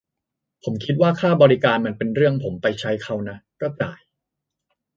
[0.63, 3.99] ผมคิดว่าค่าบริการมันเป็นเรื่องผมไปใช้เค้าน่ะ ก็จ่าย